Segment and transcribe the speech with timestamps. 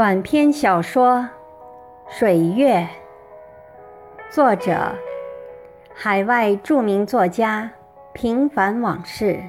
[0.00, 1.16] 短篇小说
[2.08, 2.78] 《水月》，
[4.30, 4.94] 作者：
[5.92, 7.70] 海外著名作家
[8.14, 9.44] 平凡往事。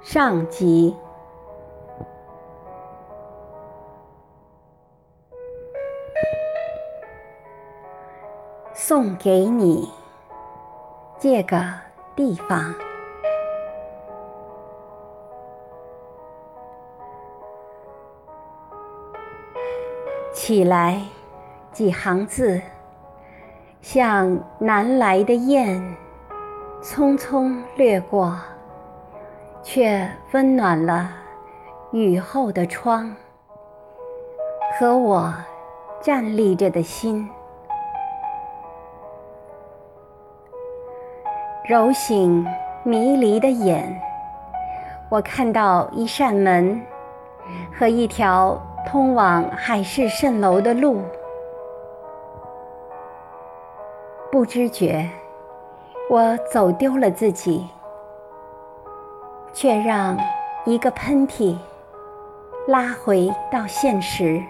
[0.00, 0.96] 上集。
[8.72, 9.86] 送给你，
[11.18, 11.62] 借个
[12.16, 12.74] 地方。
[20.44, 21.00] 起来，
[21.70, 22.60] 几行字，
[23.80, 25.80] 像南来的雁，
[26.82, 28.36] 匆匆掠过，
[29.62, 31.12] 却温暖了
[31.92, 33.14] 雨后的窗
[34.76, 35.32] 和我
[36.00, 37.30] 站立着的心。
[41.68, 42.44] 揉醒
[42.82, 43.96] 迷离的眼，
[45.08, 46.84] 我看到一扇门
[47.78, 48.60] 和一条。
[48.86, 51.02] 通往海市蜃楼的路，
[54.30, 55.08] 不知觉，
[56.10, 57.66] 我走丢了自己，
[59.52, 60.16] 却让
[60.64, 61.56] 一个喷嚏
[62.66, 64.42] 拉回到现实，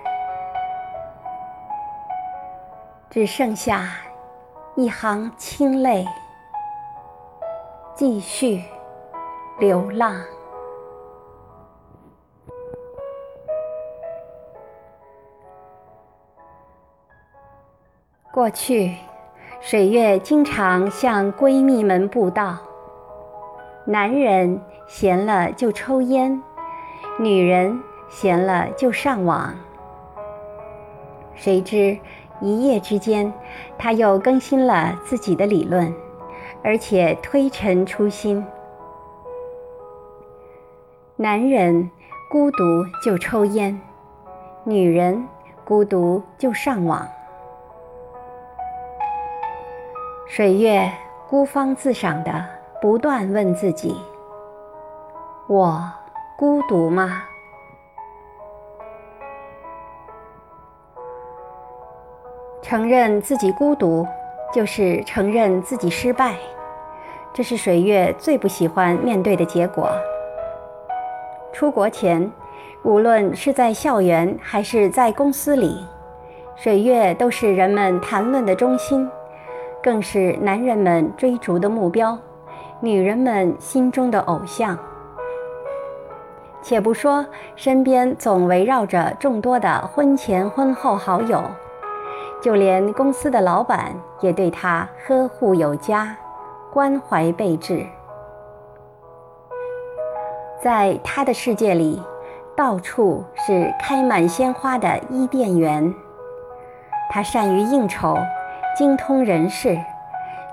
[3.10, 3.90] 只剩下
[4.74, 6.06] 一行清泪，
[7.94, 8.62] 继续
[9.58, 10.14] 流浪。
[18.32, 18.94] 过去，
[19.60, 22.56] 水月经常向闺蜜们布道：
[23.84, 26.42] 男人闲了就抽烟，
[27.18, 29.54] 女人闲了就上网。
[31.34, 31.98] 谁知
[32.40, 33.30] 一夜之间，
[33.76, 35.94] 他又更新了自己的理论，
[36.64, 38.42] 而且推陈出新：
[41.16, 41.90] 男人
[42.30, 42.64] 孤独
[43.04, 43.78] 就抽烟，
[44.64, 45.22] 女人
[45.66, 47.06] 孤独就上网。
[50.34, 50.90] 水月
[51.28, 52.42] 孤芳自赏的
[52.80, 53.94] 不断问自己
[55.46, 55.78] ：“我
[56.38, 57.22] 孤独吗？”
[62.62, 64.06] 承认自己孤独，
[64.54, 66.36] 就是承认自己失败，
[67.34, 69.90] 这是水月最不喜欢面对的结果。
[71.52, 72.32] 出国前，
[72.84, 75.86] 无论是在校园还是在公司里，
[76.56, 79.06] 水月都是人们谈论的中心。
[79.82, 82.16] 更是男人们追逐的目标，
[82.80, 84.78] 女人们心中的偶像。
[86.62, 87.26] 且不说
[87.56, 91.42] 身边总围绕着众多的婚前婚后好友，
[92.40, 96.16] 就连公司的老板也对她呵护有加，
[96.72, 97.84] 关怀备至。
[100.60, 102.00] 在他的世界里，
[102.54, 105.92] 到处是开满鲜花的伊甸园。
[107.10, 108.16] 他善于应酬。
[108.74, 109.78] 精通人事，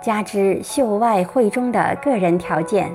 [0.01, 2.91] 加之秀外慧中的个人条件，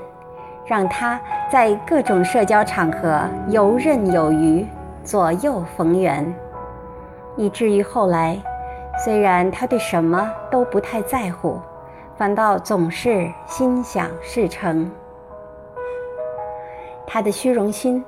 [0.66, 1.18] 让他
[1.50, 4.66] 在各种社交场合游刃有余，
[5.02, 6.34] 左右逢源，
[7.36, 8.38] 以至于后来，
[9.02, 11.58] 虽然他对什么都不太在乎，
[12.18, 14.90] 反倒总是心想事成。
[17.06, 18.04] 他的虚荣心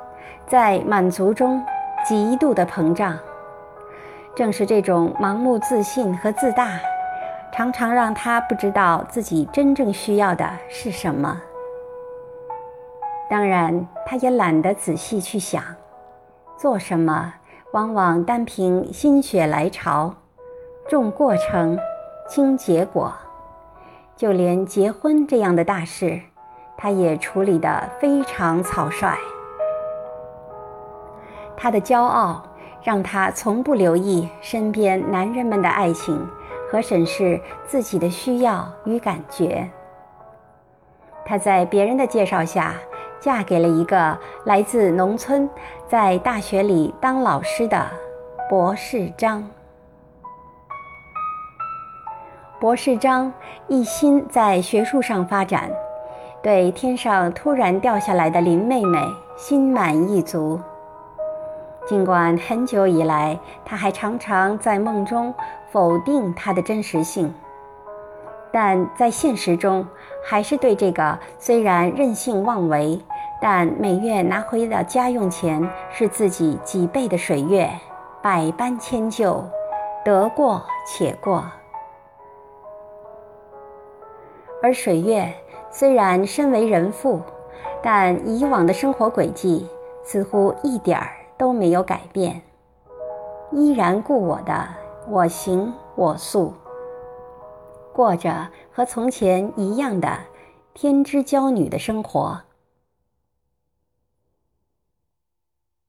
[0.46, 1.64] 在满足中
[2.04, 3.18] 极度的膨胀，
[4.34, 6.78] 正是这种盲目自信和自大。
[7.56, 11.40] 常常让他不知道自己真正需要的是什么。
[13.30, 15.62] 当然，他也懒得仔细去想，
[16.58, 17.32] 做什么
[17.72, 20.16] 往往单凭心血来潮，
[20.86, 21.78] 重过程，
[22.28, 23.10] 轻结果。
[24.14, 26.20] 就连结婚这样的大事，
[26.76, 29.16] 他也处理得非常草率。
[31.56, 32.42] 他的骄傲
[32.82, 36.28] 让他从不留意身边男人们的爱情。
[36.70, 39.68] 和审视自己的需要与感觉。
[41.24, 42.74] 她在别人的介绍下，
[43.18, 45.48] 嫁给了一个来自农村，
[45.88, 47.86] 在大学里当老师的
[48.48, 49.42] 博士张。
[52.58, 53.32] 博士张
[53.68, 55.70] 一心在学术上发展，
[56.42, 58.98] 对天上突然掉下来的林妹妹
[59.36, 60.58] 心满意足。
[61.86, 65.32] 尽管很久以来，他还常常在梦中
[65.76, 67.34] 否定它的真实性，
[68.50, 69.86] 但在现实中，
[70.24, 72.98] 还是对这个虽然任性妄为，
[73.42, 77.68] 但每月拿回的家用钱是自己几倍的水月，
[78.22, 79.44] 百般迁就，
[80.02, 81.44] 得过且过。
[84.62, 85.30] 而水月
[85.70, 87.20] 虽然身为人妇，
[87.82, 89.68] 但以往的生活轨迹
[90.02, 91.10] 似乎一点儿。
[91.36, 92.40] 都没有改变，
[93.52, 94.66] 依然故我的
[95.08, 96.52] 我行我素，
[97.92, 100.18] 过着和从前一样的
[100.74, 102.42] 天之娇女的生活。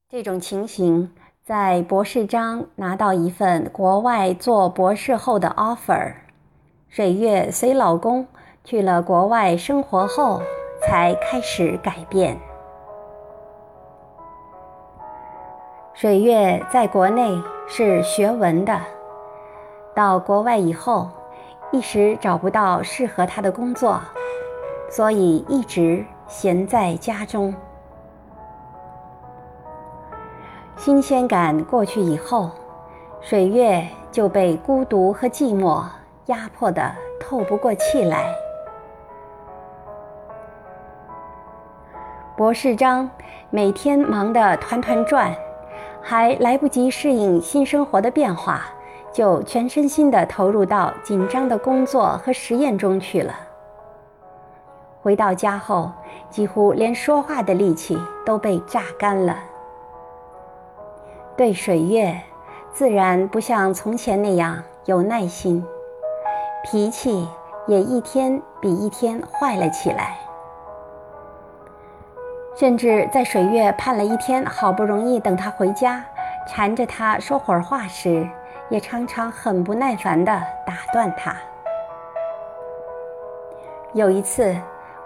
[0.08, 1.12] 这种情形，
[1.44, 6.14] 在博士章拿到一份国外做博士后的 offer，
[6.88, 8.26] 水月随老公
[8.62, 10.40] 去了国外生活后，
[10.80, 12.38] 才开始改变。
[15.92, 18.80] 水月在国内是学文的，
[19.98, 21.08] 到国外以后，
[21.72, 24.00] 一时找不到适合他的工作，
[24.88, 27.52] 所以一直闲在家中。
[30.76, 32.48] 新鲜感过去以后，
[33.20, 35.82] 水月就被孤独和寂寞
[36.26, 38.32] 压迫的透不过气来。
[42.36, 43.10] 博士章
[43.50, 45.34] 每天忙得团团转。
[46.00, 48.62] 还来不及适应新生活的变化，
[49.12, 53.34] 就全身心地投入到紧张的工作和实验中去了。
[55.00, 55.90] 回到家后，
[56.28, 59.36] 几乎连说话的力气都被榨干了。
[61.36, 62.20] 对水月，
[62.72, 65.64] 自然不像从前那样有耐心，
[66.64, 67.28] 脾气
[67.66, 70.16] 也一天比一天坏了起来。
[72.56, 76.04] 甚至在水月盼了一天，好不容易等他回家，
[76.48, 78.28] 缠着他说会儿话时，
[78.70, 80.32] 也常常很不耐烦地
[80.66, 81.34] 打断他。
[83.94, 84.54] 有一次，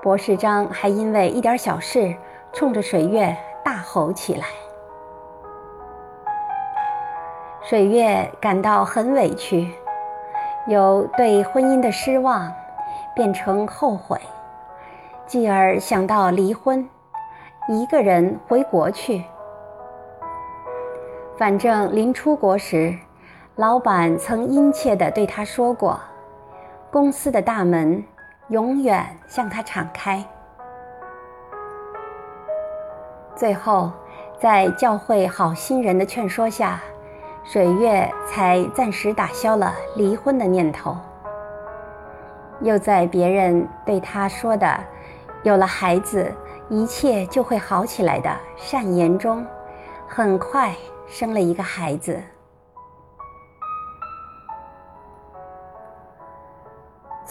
[0.03, 2.15] 博士章还因为一点小事，
[2.53, 4.47] 冲着水月大吼起来。
[7.63, 9.73] 水月感到很委屈，
[10.67, 12.53] 由对婚姻的失望
[13.15, 14.21] 变成后悔，
[15.25, 16.87] 继而想到离婚。
[17.69, 19.25] 一个人回国去。
[21.39, 22.99] 反正临出国时，
[23.57, 26.01] 老板曾殷切地对他说过
[26.91, 28.03] ：“公司的大门
[28.49, 30.25] 永远向他敞开。”
[33.37, 33.91] 最后，
[34.41, 36.81] 在教会好心人的劝说下，
[37.45, 40.97] 水月才暂时打消了离婚的念头。
[42.61, 44.79] 又在别人对他说的
[45.45, 46.33] “有了孩子”。
[46.69, 49.45] 一切就会好起来的善言中，
[50.09, 50.75] 很快
[51.07, 52.19] 生了一个孩子。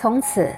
[0.02, 0.50] 从此，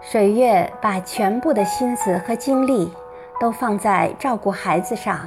[0.00, 2.92] 水月把全部的心思和精力
[3.38, 5.20] 都放在照顾孩子上，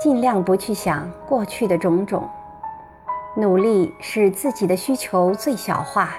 [0.00, 2.26] 尽量不去想过去的种种，
[3.36, 6.14] 努力使自己的需求最小化，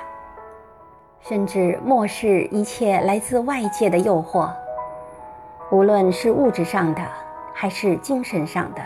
[1.22, 4.48] 甚至漠视一切来自外界的诱惑。
[5.72, 7.02] 无论是物质上的，
[7.52, 8.82] 还是精神上的，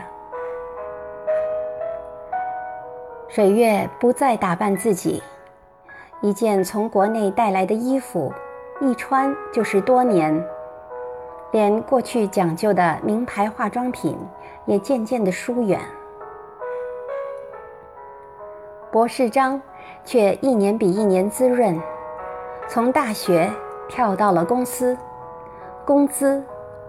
[3.27, 5.21] 水月不再打扮自己。
[6.21, 8.33] 一件从国内带来的衣服，
[8.81, 10.45] 一穿就是多年，
[11.51, 14.17] 连过去讲究的名牌化妆品
[14.65, 15.79] 也渐渐的疏远。
[18.91, 19.61] 博士章
[20.03, 21.79] 却一年比一年滋润，
[22.67, 23.49] 从大学
[23.87, 24.97] 跳到了公司，
[25.85, 26.43] 工资。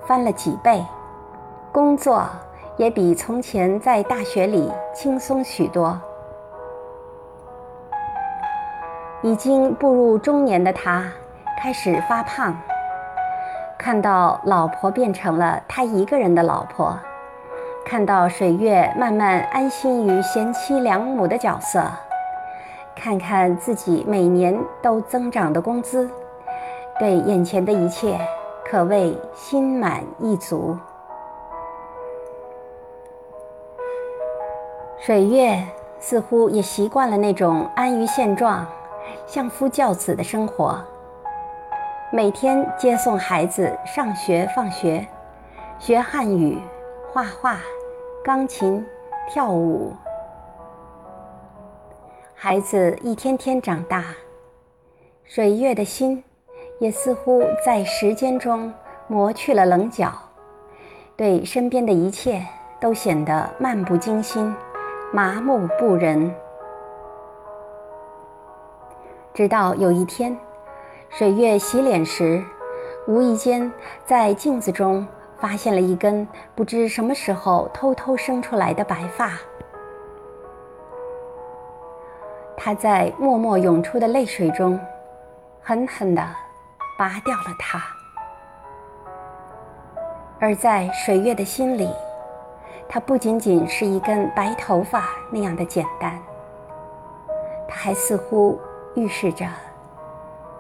[0.07, 0.83] 翻了几倍，
[1.71, 2.25] 工作
[2.79, 6.01] 也比从前在大学里轻松许多。
[9.23, 11.05] 已经步入中年的他
[11.61, 12.57] 开始发胖，
[13.77, 16.99] 看到老婆变成了他一个人的老婆，
[17.85, 21.83] 看到水月慢慢安心于贤妻良母的角色，
[22.95, 26.09] 看看自己每年都增长的工资，
[26.99, 28.19] 对眼前的一切。
[28.71, 30.77] 可谓心满意足。
[34.99, 35.59] 水月
[35.99, 38.67] 似乎也习惯了那种安于现状、
[39.29, 40.83] 相夫教子的生活，
[42.11, 45.07] 每天接送孩子上学放学，
[45.79, 46.59] 学汉语、
[47.13, 47.61] 画画、
[48.25, 48.83] 钢琴、
[49.29, 49.95] 跳舞。
[52.35, 54.03] 孩子一天天长大，
[55.25, 56.25] 水月的心。
[56.81, 58.73] 也似乎在时间中
[59.09, 60.13] 磨去了棱角，
[61.17, 62.41] 对身边的一切
[62.81, 64.55] 都显得漫不经心、
[65.13, 66.33] 麻木不仁。
[69.39, 70.37] 直到有一天，
[71.11, 72.43] 水月洗脸时，
[73.07, 73.73] 无意间
[74.05, 76.27] 在镜子中发现了一根
[76.57, 79.31] 不知什么时候偷偷生出来的白发，
[82.57, 84.77] 他在默默涌出的泪水中，
[85.63, 86.29] 狠狠地。
[86.99, 87.81] 拔掉了它，
[90.41, 91.89] 而在水月的心里，
[92.89, 96.19] 它不仅仅是一根白头发那样的简单，
[97.69, 98.59] 它还似乎
[98.99, 99.47] 预示着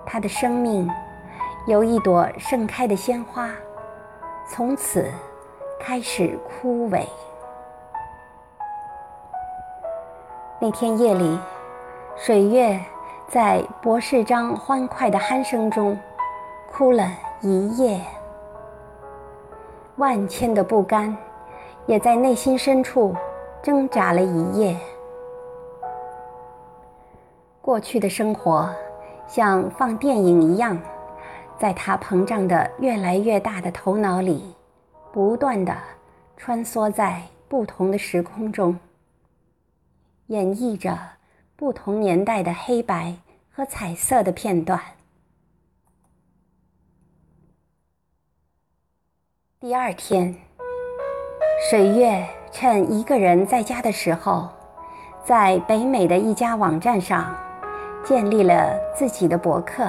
[0.06, 0.88] 他的生命
[1.66, 3.50] 由一朵盛开的鲜花，
[4.48, 5.10] 从此
[5.80, 7.02] 开始枯萎。
[10.60, 11.38] 那天夜里，
[12.16, 12.80] 水月
[13.26, 15.98] 在博士章欢快的鼾声中
[16.72, 18.00] 哭了一夜，
[19.96, 21.16] 万千的不甘。
[21.86, 23.16] 也在内心深处
[23.62, 24.76] 挣扎了一夜。
[27.68, 28.74] 过去的生活
[29.26, 30.80] 像放电影一样，
[31.58, 34.54] 在他膨胀的越来越大的头脑里，
[35.12, 35.76] 不断的
[36.34, 38.74] 穿梭在不同的时空中，
[40.28, 40.98] 演绎着
[41.56, 43.14] 不同年代的黑白
[43.50, 44.80] 和彩色的片段。
[49.60, 50.34] 第二天。
[51.68, 54.48] 水月趁一个人在家的时候，
[55.22, 57.36] 在北美的一家网站上
[58.08, 59.86] 建立了自己的博客，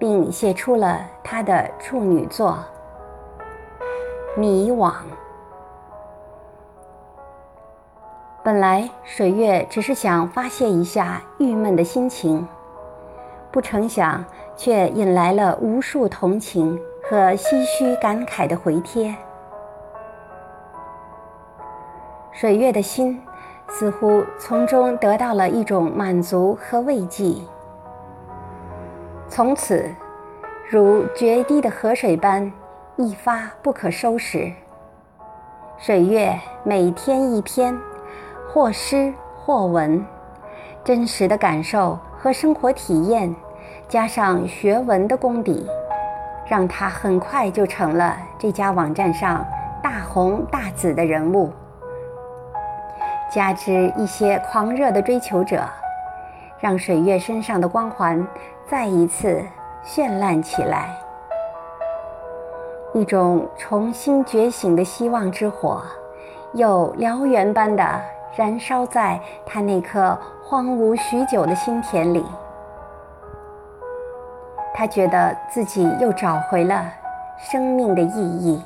[0.00, 2.58] 并写出了他的处女作
[4.36, 4.90] 《迷惘》。
[8.42, 12.44] 本来水月只是想发泄一下郁闷的心情，
[13.52, 14.24] 不成想
[14.56, 16.76] 却引来了无数同情
[17.08, 19.14] 和唏嘘感慨的回帖。
[22.32, 23.22] 水月的心
[23.68, 27.34] 似乎从中得到了一种满足和慰藉，
[29.28, 29.90] 从此
[30.70, 32.52] 如决堤的河水般
[32.96, 34.52] 一发不可收拾。
[35.76, 37.76] 水月每天一篇，
[38.48, 39.12] 或诗
[39.44, 40.06] 或文，
[40.84, 43.34] 真实的感受和生活体验，
[43.88, 45.68] 加上学文的功底，
[46.46, 49.44] 让他很快就成了这家网站上
[49.82, 51.50] 大红大紫的人物。
[53.34, 55.64] 加之一些狂热的追求者，
[56.60, 58.24] 让水月身上的光环
[58.64, 59.42] 再一次
[59.84, 60.96] 绚烂起来。
[62.92, 65.82] 一种重新觉醒的希望之火，
[66.52, 67.84] 又燎原般的
[68.36, 72.24] 燃烧在他那颗荒芜许久的心田里。
[74.72, 76.84] 他觉得自己又找回了
[77.36, 78.62] 生命的意义。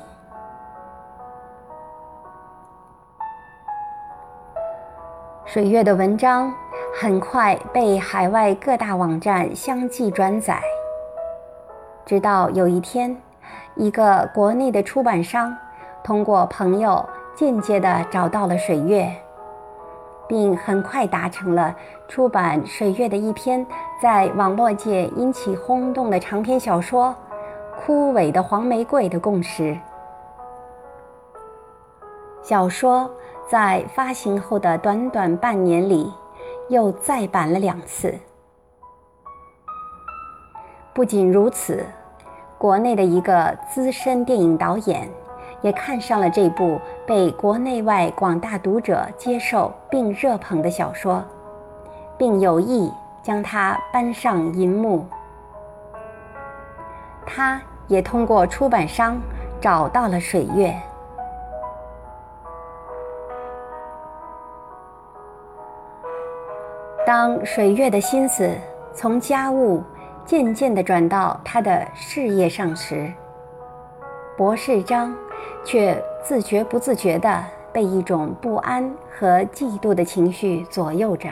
[5.51, 6.53] 水月的文章
[7.01, 10.61] 很快被海外各大网站相继转载，
[12.05, 13.17] 直到有一天，
[13.73, 15.57] 一个国内的出版商
[16.03, 17.03] 通过朋友
[17.33, 19.11] 间接地找到了水月，
[20.27, 21.75] 并很快达成了
[22.07, 23.65] 出版水月的一篇
[23.99, 27.07] 在网络界引起轰动的长篇小说
[27.83, 29.75] 《枯萎的黄玫瑰》的共识。
[32.43, 33.09] 小说。
[33.49, 36.13] 在发行后的短短半年里，
[36.69, 38.13] 又再版了两次。
[40.93, 41.83] 不仅如此，
[42.59, 45.09] 国内的一个资深电影导演
[45.61, 51.23] 也看上了这部被国内外广大读者接受并热捧的小说，
[52.19, 55.07] 并有意将它搬上银幕。
[57.25, 59.19] 他也通过出版商
[59.59, 60.79] 找到了水月。
[67.09, 68.55] 当水月的心思
[68.93, 69.81] 从家务
[70.27, 73.11] 渐渐地转到他的事业上时，
[74.37, 75.11] 博士章
[75.65, 81.29] 却自觉不自觉地被一种不安和嫉妒的情绪左右着，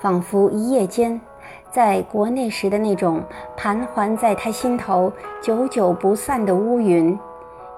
[0.00, 1.20] 仿佛一夜间，
[1.70, 3.22] 在国内时的那种
[3.54, 5.12] 盘桓在他心头
[5.42, 7.18] 久久不散的乌云，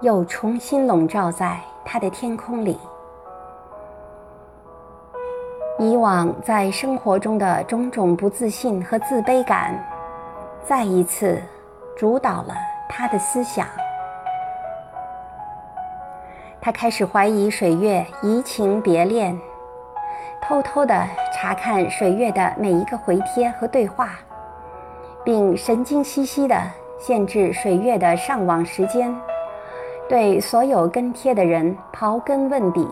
[0.03, 2.79] 又重新笼罩在他的天空里。
[5.81, 9.79] 以往在生活中的种种不自信和自卑感，
[10.65, 11.41] 再一次
[11.97, 12.55] 主导了
[12.89, 13.65] 他的思想。
[16.61, 19.39] 他开始怀疑水月移情别恋，
[20.43, 24.19] 偷偷地查看水月的每一个回帖和对话，
[25.25, 26.61] 并神经兮兮地
[26.99, 29.15] 限制水月的上网时间，
[30.09, 32.85] 对所有跟帖的人刨根问底，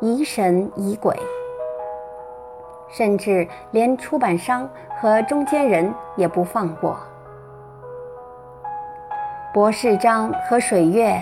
[0.00, 1.14] 疑神疑鬼。
[2.90, 4.68] 甚至连出版商
[5.00, 6.98] 和中间人也不放过。
[9.52, 11.20] 博士章和水月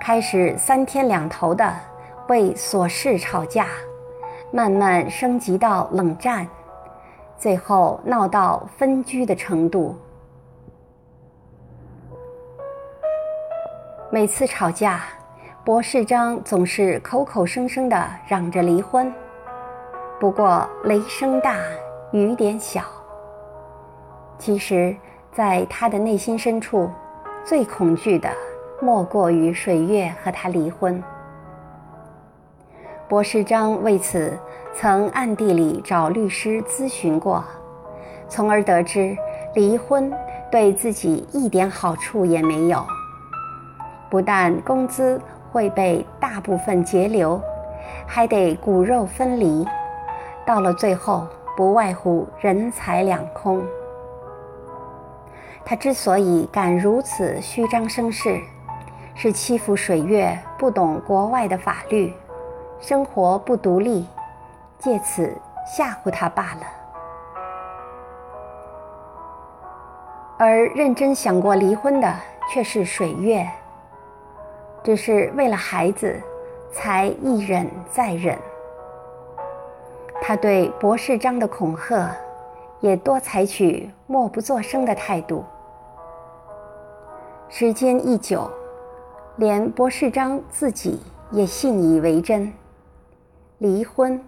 [0.00, 1.72] 开始三天两头的
[2.28, 3.66] 为琐事吵架，
[4.52, 6.46] 慢慢升级到冷战，
[7.36, 9.96] 最后闹到分居的程度。
[14.10, 15.04] 每次吵架，
[15.64, 19.12] 博士章总是口口声声的嚷着离婚，
[20.22, 21.56] 不过雷声大
[22.12, 22.80] 雨点小。
[24.38, 24.94] 其实，
[25.32, 26.88] 在他的内心深处，
[27.44, 28.30] 最恐惧的
[28.80, 31.02] 莫过于水月和他离婚。
[33.08, 34.38] 博士章为此
[34.72, 37.42] 曾暗地里找律师咨询过，
[38.28, 39.16] 从而得知
[39.56, 40.08] 离婚
[40.52, 42.86] 对自己一点好处也没有，
[44.08, 45.20] 不但工资。
[45.50, 47.38] 会被大部分截留，
[48.06, 49.66] 还得骨肉分离，
[50.46, 53.62] 到了最后不外乎人财两空。
[55.64, 58.40] 他之所以敢如此虚张声势，
[59.14, 62.12] 是欺负水月不懂国外的法律，
[62.80, 64.06] 生活不独立，
[64.78, 65.32] 借此
[65.64, 66.60] 吓唬他罢了。
[70.38, 72.12] 而认真想过离婚的
[72.52, 73.48] 却是水月。
[74.82, 76.20] 只是为了孩子，
[76.72, 78.36] 才一忍再忍。
[80.24, 82.16] 他对博世章的恐吓，
[82.80, 85.44] 也多采取默不作声的态度。
[87.48, 88.48] 时间一久，
[89.34, 91.00] 连博世章自己
[91.32, 92.52] 也信以为真。
[93.58, 94.24] 离婚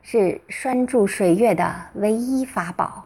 [0.00, 3.04] 是拴住水月的唯一法宝。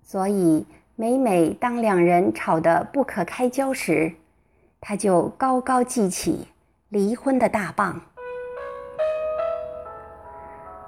[0.00, 4.12] 所以，每每当两人吵得不可开交时，
[4.80, 6.46] 他就高高记起
[6.90, 8.00] 离婚的大棒。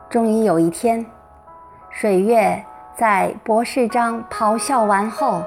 [0.08, 1.04] 终于有一天，
[1.90, 5.42] 水月在博士章咆哮完后，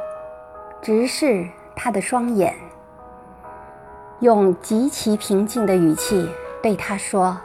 [0.82, 2.54] 直视他的双眼，
[4.20, 6.30] 用极其平静的语气
[6.62, 7.38] 对他说：“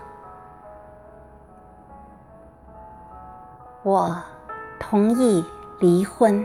[3.84, 4.20] 我
[4.80, 5.44] 同意
[5.78, 6.44] 离婚。”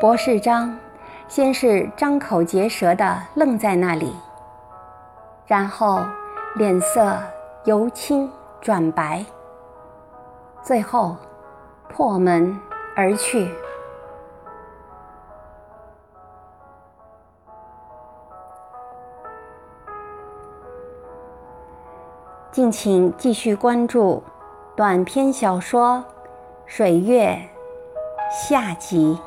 [0.00, 0.78] 博士章
[1.26, 4.14] 先是张口结舌的愣在那里，
[5.50, 6.04] 然后
[6.54, 7.18] 脸色
[7.64, 9.26] 由青转白，
[10.62, 11.16] 最后
[11.88, 12.56] 破门
[12.94, 13.52] 而去。
[22.52, 24.22] 敬请继续关注
[24.76, 25.96] 短篇小说
[26.64, 27.36] 《水月》
[28.48, 29.18] 下集。